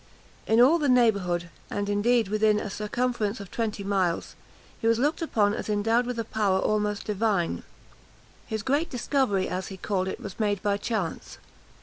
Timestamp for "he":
4.79-4.87, 9.67-9.77